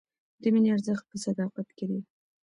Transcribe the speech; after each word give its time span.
د 0.41 0.43
مینې 0.53 0.69
ارزښت 0.75 1.05
په 1.09 1.17
صداقت 1.25 1.67
کې 1.77 1.85
دی. 1.89 1.99